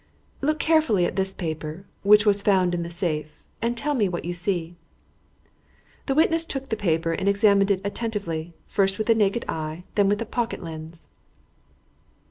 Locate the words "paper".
1.35-1.85, 6.75-7.11